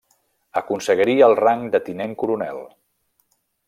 [0.61, 2.67] Aconseguiria el rang de tinent coronel.